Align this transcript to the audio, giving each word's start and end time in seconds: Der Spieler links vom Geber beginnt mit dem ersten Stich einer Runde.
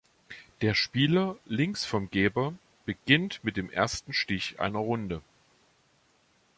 Der 0.61 0.73
Spieler 0.73 1.37
links 1.45 1.85
vom 1.85 2.09
Geber 2.09 2.55
beginnt 2.87 3.43
mit 3.43 3.55
dem 3.55 3.69
ersten 3.69 4.13
Stich 4.13 4.59
einer 4.59 4.79
Runde. 4.79 5.21